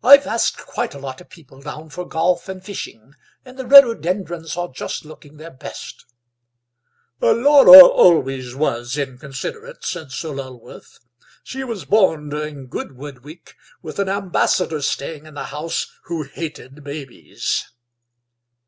"I've 0.00 0.28
asked 0.28 0.58
quite 0.58 0.94
a 0.94 0.98
lot 1.00 1.20
of 1.20 1.28
people 1.28 1.60
down 1.60 1.88
for 1.90 2.04
golf 2.06 2.48
and 2.48 2.64
fishing, 2.64 3.14
and 3.44 3.58
the 3.58 3.66
rhododendrons 3.66 4.56
are 4.56 4.68
just 4.68 5.04
looking 5.04 5.38
their 5.38 5.50
best." 5.50 6.04
"Laura 7.20 7.84
always 7.84 8.54
was 8.54 8.96
inconsiderate," 8.96 9.84
said 9.84 10.12
Sir 10.12 10.28
Lulworth; 10.28 11.00
"she 11.42 11.64
was 11.64 11.84
born 11.84 12.28
during 12.28 12.68
Goodwood 12.68 13.24
week, 13.24 13.56
with 13.82 13.98
an 13.98 14.08
Ambassador 14.08 14.80
staying 14.80 15.26
in 15.26 15.34
the 15.34 15.46
house 15.46 15.90
who 16.04 16.22
hated 16.22 16.84
babies." 16.84 17.64